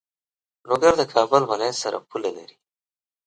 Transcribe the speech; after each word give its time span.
لوګر 0.67 0.93
د 0.97 1.03
کابل 1.13 1.41
ولایت 1.51 1.77
سره 1.83 1.97
پوله 2.09 2.29
لری. 2.37 2.55